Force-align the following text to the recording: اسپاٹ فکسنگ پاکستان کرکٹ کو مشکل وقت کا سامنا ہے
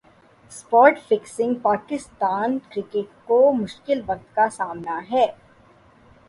اسپاٹ 0.51 0.99
فکسنگ 1.09 1.53
پاکستان 1.61 2.57
کرکٹ 2.69 3.27
کو 3.27 3.39
مشکل 3.53 4.01
وقت 4.07 4.35
کا 4.35 4.49
سامنا 4.49 4.99
ہے 5.11 5.25